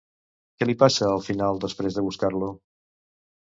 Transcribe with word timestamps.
Què 0.61 0.67
li 0.67 0.75
passa 0.83 1.09
al 1.09 1.21
final, 1.27 1.61
després 1.67 2.01
de 2.01 2.07
buscar-lo? 2.09 2.53